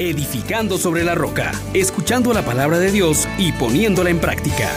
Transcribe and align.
edificando 0.00 0.78
sobre 0.78 1.04
la 1.04 1.14
roca, 1.14 1.52
escuchando 1.74 2.32
la 2.32 2.42
palabra 2.42 2.78
de 2.78 2.90
Dios 2.90 3.28
y 3.36 3.52
poniéndola 3.52 4.08
en 4.08 4.18
práctica. 4.18 4.70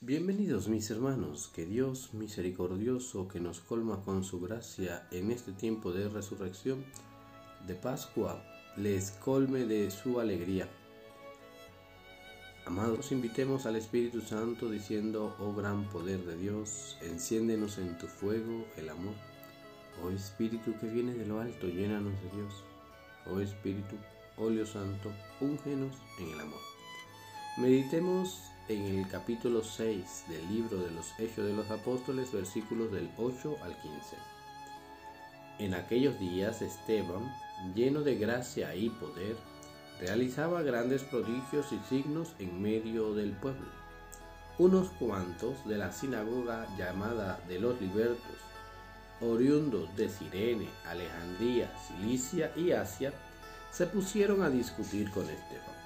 Bienvenidos 0.00 0.68
mis 0.68 0.88
hermanos, 0.90 1.50
que 1.52 1.66
Dios 1.66 2.14
misericordioso 2.14 3.26
que 3.26 3.40
nos 3.40 3.58
colma 3.58 4.04
con 4.04 4.22
su 4.22 4.40
gracia 4.40 5.08
en 5.10 5.32
este 5.32 5.50
tiempo 5.50 5.92
de 5.92 6.08
resurrección, 6.08 6.84
de 7.66 7.74
Pascua, 7.74 8.40
les 8.76 9.10
colme 9.10 9.66
de 9.66 9.90
su 9.90 10.20
alegría. 10.20 10.68
Amados, 12.64 13.10
invitemos 13.10 13.66
al 13.66 13.74
Espíritu 13.74 14.20
Santo 14.20 14.70
diciendo, 14.70 15.34
oh 15.40 15.52
gran 15.52 15.88
poder 15.90 16.24
de 16.24 16.36
Dios, 16.36 16.96
enciéndenos 17.02 17.78
en 17.78 17.98
tu 17.98 18.06
fuego 18.06 18.66
el 18.76 18.88
amor. 18.88 19.14
Oh 20.04 20.10
Espíritu 20.10 20.74
que 20.78 20.86
viene 20.86 21.14
de 21.14 21.26
lo 21.26 21.40
alto, 21.40 21.66
llénanos 21.66 22.12
de 22.22 22.30
Dios. 22.36 22.64
Oh 23.30 23.40
Espíritu, 23.40 23.96
óleo 24.36 24.64
santo, 24.66 25.10
úngenos 25.40 25.96
en 26.20 26.30
el 26.30 26.40
amor. 26.40 26.60
Meditemos 27.56 28.40
en 28.68 28.82
el 28.84 29.08
capítulo 29.08 29.64
6 29.64 30.24
del 30.28 30.48
libro 30.54 30.78
de 30.78 30.90
los 30.90 31.18
Hechos 31.18 31.44
de 31.46 31.54
los 31.54 31.70
Apóstoles, 31.70 32.32
versículos 32.32 32.92
del 32.92 33.10
8 33.16 33.56
al 33.62 33.76
15. 33.80 34.16
En 35.58 35.74
aquellos 35.74 36.18
días 36.20 36.62
Esteban, 36.62 37.34
lleno 37.74 38.02
de 38.02 38.16
gracia 38.16 38.74
y 38.76 38.90
poder, 38.90 39.36
realizaba 40.00 40.62
grandes 40.62 41.02
prodigios 41.02 41.72
y 41.72 41.78
signos 41.88 42.34
en 42.38 42.62
medio 42.62 43.14
del 43.14 43.32
pueblo. 43.32 43.66
Unos 44.58 44.88
cuantos 44.90 45.66
de 45.66 45.78
la 45.78 45.90
sinagoga 45.92 46.68
llamada 46.76 47.40
de 47.48 47.58
los 47.58 47.80
libertos, 47.80 48.38
oriundos 49.20 49.94
de 49.96 50.08
Sirene, 50.08 50.68
Alejandría, 50.86 51.72
Cilicia 51.86 52.52
y 52.56 52.72
Asia, 52.72 53.12
se 53.70 53.86
pusieron 53.86 54.42
a 54.42 54.50
discutir 54.50 55.10
con 55.10 55.24
Esteban, 55.24 55.76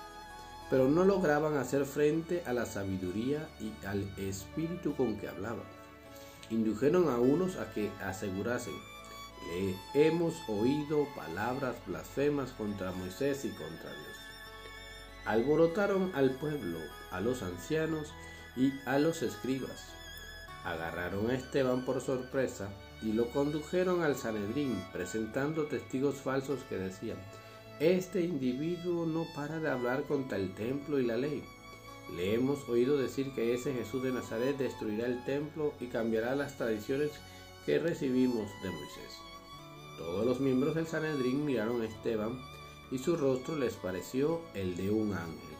pero 0.70 0.88
no 0.88 1.04
lograban 1.04 1.56
hacer 1.56 1.84
frente 1.84 2.42
a 2.46 2.52
la 2.52 2.66
sabiduría 2.66 3.48
y 3.60 3.72
al 3.86 4.02
espíritu 4.18 4.94
con 4.94 5.16
que 5.18 5.28
hablaban. 5.28 5.66
Indujeron 6.50 7.08
a 7.08 7.18
unos 7.18 7.56
a 7.56 7.72
que 7.72 7.90
asegurasen, 8.04 8.74
le 9.48 10.06
hemos 10.06 10.34
oído 10.48 11.06
palabras 11.16 11.74
blasfemas 11.86 12.52
contra 12.52 12.92
Moisés 12.92 13.44
y 13.44 13.50
contra 13.50 13.90
Dios. 13.90 14.16
Alborotaron 15.24 16.12
al 16.14 16.32
pueblo, 16.32 16.78
a 17.10 17.20
los 17.20 17.42
ancianos 17.42 18.12
y 18.56 18.72
a 18.86 18.98
los 18.98 19.22
escribas. 19.22 19.88
Agarraron 20.64 21.30
a 21.30 21.34
Esteban 21.34 21.84
por 21.84 22.00
sorpresa 22.00 22.70
y 23.02 23.12
lo 23.12 23.28
condujeron 23.30 24.02
al 24.02 24.16
Sanedrín, 24.16 24.76
presentando 24.92 25.64
testigos 25.64 26.16
falsos 26.16 26.60
que 26.68 26.76
decían, 26.76 27.18
este 27.80 28.20
individuo 28.20 29.06
no 29.06 29.26
para 29.34 29.58
de 29.58 29.68
hablar 29.68 30.04
contra 30.04 30.38
el 30.38 30.54
templo 30.54 31.00
y 31.00 31.06
la 31.06 31.16
ley. 31.16 31.42
Le 32.16 32.34
hemos 32.34 32.68
oído 32.68 32.96
decir 32.96 33.32
que 33.34 33.54
ese 33.54 33.72
Jesús 33.72 34.02
de 34.02 34.12
Nazaret 34.12 34.56
destruirá 34.56 35.06
el 35.06 35.24
templo 35.24 35.72
y 35.80 35.86
cambiará 35.86 36.36
las 36.36 36.56
tradiciones 36.56 37.10
que 37.66 37.78
recibimos 37.78 38.50
de 38.62 38.70
Moisés. 38.70 39.18
Todos 39.98 40.26
los 40.26 40.40
miembros 40.40 40.74
del 40.74 40.86
Sanedrín 40.86 41.44
miraron 41.44 41.80
a 41.80 41.86
Esteban 41.86 42.38
y 42.90 42.98
su 42.98 43.16
rostro 43.16 43.56
les 43.56 43.74
pareció 43.74 44.42
el 44.54 44.76
de 44.76 44.90
un 44.90 45.14
ángel. 45.14 45.56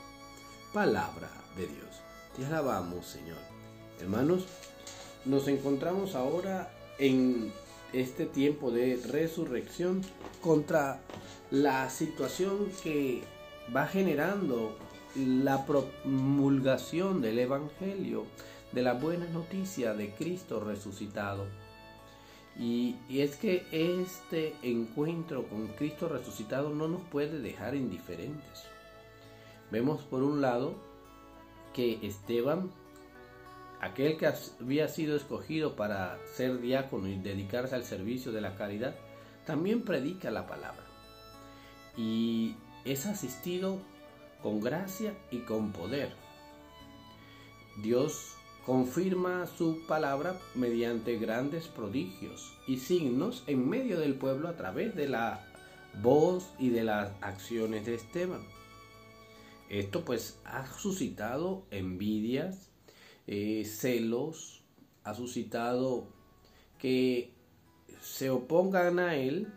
Palabra 0.73 1.31
de 1.57 1.67
Dios. 1.67 2.03
Te 2.37 2.45
alabamos, 2.45 3.07
Señor. 3.07 3.39
Hermanos, 4.01 4.47
nos 5.25 5.49
encontramos 5.49 6.15
ahora 6.15 6.73
en 7.03 7.53
este 7.93 8.27
tiempo 8.27 8.71
de 8.71 8.97
resurrección 9.11 10.03
contra 10.41 11.01
la 11.51 11.91
situación 11.91 12.69
que 12.85 13.23
va 13.75 13.89
generando 13.89 14.77
la 15.17 15.67
promulgación 15.67 17.21
del 17.21 17.41
Evangelio, 17.41 18.25
de 18.71 18.83
la 18.83 18.93
buena 18.95 19.27
noticia 19.27 19.95
de 19.95 20.11
Cristo 20.15 20.61
resucitado. 20.61 21.47
Y, 22.57 22.95
es 23.11 23.35
que 23.35 23.67
este 23.73 24.55
encuentro 24.63 25.49
con 25.49 25.67
Cristo 25.69 26.09
resucitado 26.09 26.71
no 26.71 26.87
nos 26.87 27.01
puede 27.11 27.41
dejar 27.41 27.75
indiferentes. 27.75 28.63
Vemos 29.73 30.03
por 30.03 30.23
un 30.23 30.41
lado 30.41 30.75
que 31.75 31.99
Esteban, 32.07 32.71
aquel 33.83 34.17
que 34.17 34.33
había 34.61 34.89
sido 34.89 35.17
escogido 35.17 35.77
para 35.77 36.19
ser 36.35 36.61
diácono 36.61 37.09
y 37.09 37.19
dedicarse 37.19 37.75
al 37.75 37.85
servicio 37.85 38.33
de 38.33 38.41
la 38.41 38.55
caridad, 38.55 38.95
también 39.45 39.83
predica 39.83 40.31
la 40.31 40.47
palabra. 40.47 40.85
Y 41.97 42.55
es 42.85 43.07
asistido 43.07 43.79
con 44.43 44.61
gracia 44.61 45.15
y 45.31 45.41
con 45.41 45.73
poder. 45.73 46.13
Dios 47.83 48.35
confirma 48.65 49.47
su 49.47 49.85
palabra 49.87 50.39
mediante 50.55 51.19
grandes 51.19 51.67
prodigios 51.67 52.57
y 52.69 52.79
signos 52.79 53.43
en 53.49 53.69
medio 53.69 53.99
del 53.99 54.15
pueblo 54.15 54.49
a 54.49 54.57
través 54.57 54.95
de 54.95 55.09
la 55.09 55.45
voz 56.01 56.55
y 56.59 56.71
de 56.71 56.85
las 56.85 57.11
acciones 57.21 57.85
de 57.87 57.95
Esteban. 57.95 58.43
Esto 59.69 60.05
pues 60.05 60.39
ha 60.45 60.67
suscitado 60.67 61.65
envidias, 61.71 62.72
eh, 63.27 63.65
celos, 63.65 64.63
ha 65.05 65.15
suscitado 65.15 66.09
que 66.79 67.33
se 68.01 68.31
opongan 68.31 68.99
a 68.99 69.17
él 69.17 69.53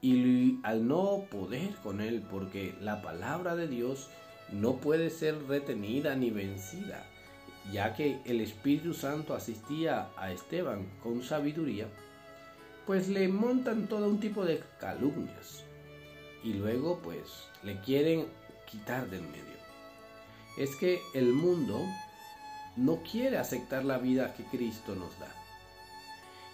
y 0.00 0.58
al 0.62 0.86
no 0.86 1.24
poder 1.30 1.74
con 1.82 2.00
él, 2.00 2.22
porque 2.30 2.74
la 2.80 3.02
palabra 3.02 3.56
de 3.56 3.68
Dios 3.68 4.08
no 4.52 4.76
puede 4.76 5.10
ser 5.10 5.46
retenida 5.46 6.14
ni 6.14 6.30
vencida 6.30 7.06
ya 7.72 7.94
que 7.94 8.20
el 8.24 8.40
Espíritu 8.40 8.94
Santo 8.94 9.34
asistía 9.34 10.08
a 10.16 10.30
Esteban 10.32 10.86
con 11.02 11.22
sabiduría, 11.22 11.88
pues 12.86 13.08
le 13.08 13.28
montan 13.28 13.88
todo 13.88 14.08
un 14.08 14.20
tipo 14.20 14.44
de 14.44 14.62
calumnias 14.78 15.64
y 16.44 16.54
luego 16.54 17.00
pues 17.02 17.48
le 17.64 17.80
quieren 17.80 18.26
quitar 18.70 19.08
del 19.10 19.22
medio. 19.22 19.44
Es 20.58 20.76
que 20.76 21.00
el 21.14 21.32
mundo 21.32 21.80
no 22.76 22.96
quiere 22.96 23.38
aceptar 23.38 23.84
la 23.84 23.98
vida 23.98 24.34
que 24.34 24.44
Cristo 24.44 24.94
nos 24.94 25.18
da. 25.18 25.28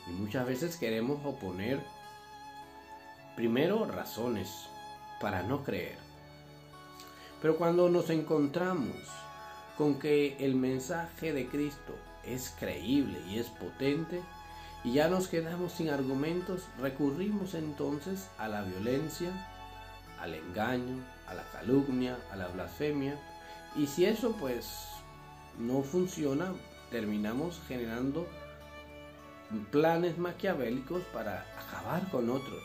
Y 0.08 0.12
muchas 0.12 0.46
veces 0.46 0.76
queremos 0.76 1.24
oponer 1.24 1.80
primero 3.36 3.84
razones 3.86 4.66
para 5.20 5.42
no 5.42 5.64
creer. 5.64 5.98
Pero 7.40 7.56
cuando 7.56 7.88
nos 7.88 8.10
encontramos 8.10 8.96
con 9.76 9.98
que 9.98 10.36
el 10.38 10.54
mensaje 10.54 11.32
de 11.32 11.48
Cristo 11.48 11.94
es 12.24 12.54
creíble 12.58 13.20
y 13.28 13.38
es 13.38 13.48
potente, 13.48 14.22
y 14.84 14.94
ya 14.94 15.08
nos 15.08 15.28
quedamos 15.28 15.72
sin 15.72 15.90
argumentos, 15.90 16.66
recurrimos 16.80 17.54
entonces 17.54 18.28
a 18.38 18.48
la 18.48 18.62
violencia, 18.62 19.30
al 20.20 20.34
engaño, 20.34 20.98
a 21.26 21.34
la 21.34 21.44
calumnia, 21.50 22.18
a 22.32 22.36
la 22.36 22.48
blasfemia, 22.48 23.16
y 23.76 23.86
si 23.86 24.04
eso 24.04 24.32
pues 24.32 24.91
no 25.58 25.82
funciona, 25.82 26.52
terminamos 26.90 27.60
generando 27.68 28.26
planes 29.70 30.18
maquiavélicos 30.18 31.02
para 31.12 31.46
acabar 31.58 32.10
con 32.10 32.30
otros. 32.30 32.62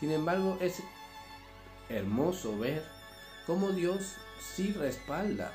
Sin 0.00 0.10
embargo, 0.10 0.58
es 0.60 0.82
hermoso 1.88 2.58
ver 2.58 2.84
cómo 3.46 3.70
Dios 3.70 4.16
sí 4.40 4.72
respalda 4.72 5.52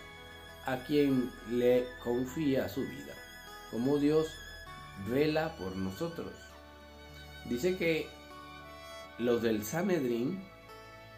a 0.65 0.77
quien 0.85 1.31
le 1.49 1.85
confía 2.03 2.69
su 2.69 2.81
vida, 2.81 3.13
como 3.71 3.97
Dios 3.97 4.27
vela 5.07 5.55
por 5.57 5.75
nosotros. 5.75 6.31
Dice 7.45 7.77
que 7.77 8.07
los 9.17 9.41
del 9.41 9.65
Sanedrín 9.65 10.41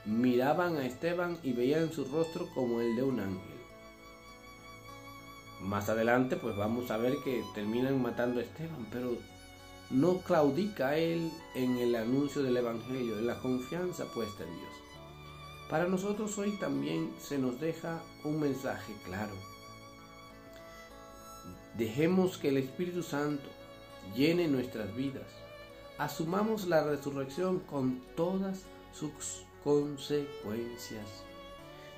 miraban 0.06 0.78
a 0.78 0.86
Esteban 0.86 1.38
y 1.44 1.54
veían 1.54 1.92
su 1.92 2.06
rostro 2.06 2.50
como 2.54 2.82
el 2.82 2.96
de 2.96 3.04
un 3.04 3.20
ángel. 3.20 3.61
Más 5.62 5.90
adelante 5.90 6.38
pues 6.38 6.56
vamos 6.56 6.90
a 6.92 6.98
ver 6.98 7.18
que 7.24 7.44
terminan 7.54 8.02
matando 8.02 8.40
a 8.40 8.44
Esteban, 8.44 8.88
pero 8.92 9.16
no 9.92 10.18
claudica 10.20 10.98
él 10.98 11.32
en 11.54 11.78
el 11.78 11.96
anuncio 11.96 12.42
del 12.42 12.58
Evangelio, 12.58 13.20
en 13.20 13.28
la 13.28 13.40
confianza 13.40 14.06
puesta 14.06 14.44
en 14.44 14.58
Dios. 14.58 14.74
Para 15.70 15.88
nosotros 15.88 16.38
hoy 16.38 16.52
también 16.58 17.14
se 17.20 17.38
nos 17.38 17.60
deja 17.60 18.02
un 18.24 18.40
mensaje 18.40 18.94
claro. 19.06 19.36
Dejemos 21.78 22.38
que 22.38 22.50
el 22.50 22.58
Espíritu 22.58 23.04
Santo 23.04 23.48
llene 24.16 24.48
nuestras 24.48 24.94
vidas. 24.96 25.28
Asumamos 25.98 26.68
la 26.68 26.84
resurrección 26.84 27.60
con 27.60 28.02
todas 28.16 28.64
sus 28.92 29.46
consecuencias. 29.64 31.06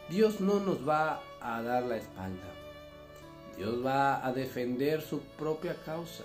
Dios 0.10 0.42
no 0.42 0.60
nos 0.60 0.88
va 0.88 1.22
a 1.42 1.62
dar 1.62 1.84
la 1.84 1.98
espalda. 1.98 2.63
Dios 3.58 3.86
va 3.86 4.26
a 4.26 4.34
defender 4.34 5.02
su 5.02 5.20
propia 5.20 5.76
causa. 5.86 6.24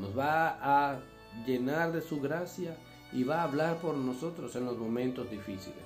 Nos 0.00 0.16
va 0.16 0.58
a 0.60 1.00
llenar 1.46 1.92
de 1.92 2.00
su 2.00 2.20
gracia 2.20 2.76
y 3.12 3.24
va 3.24 3.40
a 3.40 3.44
hablar 3.44 3.78
por 3.78 3.94
nosotros 3.94 4.54
en 4.56 4.64
los 4.64 4.76
momentos 4.76 5.30
difíciles. 5.30 5.84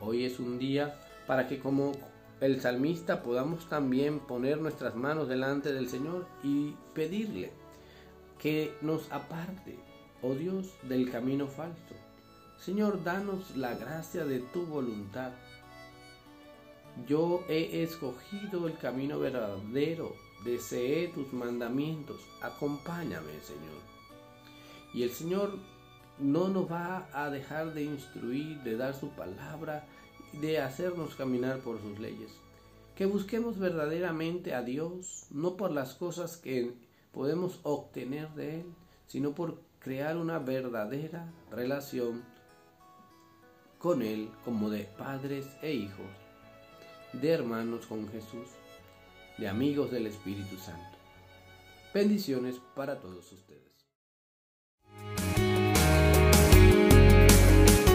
Hoy 0.00 0.24
es 0.24 0.38
un 0.38 0.58
día 0.58 0.98
para 1.26 1.48
que 1.48 1.58
como 1.58 1.92
el 2.40 2.60
salmista 2.60 3.22
podamos 3.22 3.68
también 3.68 4.20
poner 4.20 4.58
nuestras 4.58 4.94
manos 4.94 5.28
delante 5.28 5.72
del 5.72 5.88
Señor 5.88 6.26
y 6.42 6.74
pedirle 6.94 7.50
que 8.38 8.74
nos 8.82 9.10
aparte, 9.10 9.78
oh 10.22 10.34
Dios, 10.34 10.68
del 10.82 11.10
camino 11.10 11.46
falso. 11.46 11.94
Señor, 12.58 13.02
danos 13.02 13.56
la 13.56 13.74
gracia 13.74 14.24
de 14.24 14.40
tu 14.40 14.66
voluntad. 14.66 15.32
Yo 17.04 17.44
he 17.48 17.82
escogido 17.82 18.66
el 18.66 18.78
camino 18.78 19.18
verdadero, 19.18 20.14
deseé 20.44 21.08
tus 21.08 21.30
mandamientos, 21.32 22.20
acompáñame, 22.40 23.32
Señor. 23.42 23.82
Y 24.94 25.02
el 25.02 25.10
Señor 25.10 25.58
no 26.18 26.48
nos 26.48 26.70
va 26.70 27.08
a 27.12 27.28
dejar 27.28 27.74
de 27.74 27.84
instruir, 27.84 28.62
de 28.62 28.76
dar 28.76 28.94
su 28.94 29.10
palabra, 29.10 29.86
de 30.40 30.58
hacernos 30.60 31.14
caminar 31.16 31.58
por 31.58 31.80
sus 31.80 31.98
leyes. 31.98 32.32
Que 32.94 33.04
busquemos 33.04 33.58
verdaderamente 33.58 34.54
a 34.54 34.62
Dios, 34.62 35.26
no 35.30 35.56
por 35.58 35.70
las 35.70 35.94
cosas 35.94 36.38
que 36.38 36.72
podemos 37.12 37.60
obtener 37.62 38.30
de 38.30 38.60
Él, 38.60 38.66
sino 39.06 39.34
por 39.34 39.60
crear 39.80 40.16
una 40.16 40.38
verdadera 40.38 41.30
relación 41.50 42.24
con 43.78 44.00
Él 44.00 44.30
como 44.44 44.70
de 44.70 44.84
padres 44.84 45.46
e 45.62 45.74
hijos, 45.74 46.06
de 47.12 47.30
hermanos 47.30 47.86
con 47.86 48.08
Jesús, 48.08 48.48
de 49.38 49.48
amigos 49.48 49.90
del 49.90 50.06
Espíritu 50.06 50.56
Santo. 50.56 50.98
Bendiciones 51.94 52.56
para 52.74 53.00
todos 53.00 53.32
ustedes. 53.32 53.62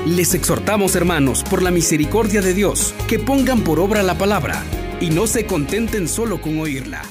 Les 0.08 0.34
exhortamos, 0.34 0.96
hermanos, 0.96 1.44
por 1.44 1.62
la 1.62 1.72
misericordia 1.72 2.42
de 2.42 2.54
Dios, 2.54 2.94
que 3.08 3.20
pongan 3.20 3.64
por 3.64 3.80
obra 3.80 4.02
la 4.04 4.18
palabra 4.18 4.64
y 5.00 5.10
no 5.10 5.28
se 5.28 5.46
contenten 5.46 6.08
solo 6.08 6.42
con 6.42 6.60
oírla 6.60 7.04